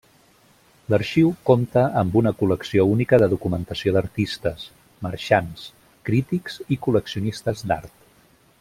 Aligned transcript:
L'Arxiu 0.93 1.27
compta 1.49 1.83
amb 2.01 2.17
una 2.21 2.31
col·lecció 2.39 2.87
única 2.93 3.19
de 3.23 3.27
documentació 3.35 3.93
d'artistes, 3.97 4.65
marxants, 5.09 5.69
crítics 6.09 6.59
i 6.77 6.79
col·leccionistes 6.87 7.67
d'art. 7.73 7.97